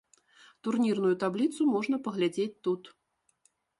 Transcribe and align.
Турнірную 0.67 1.11
табліцу 1.23 1.61
можна 1.75 1.95
паглядзець 2.07 2.51
тут. 2.69 2.81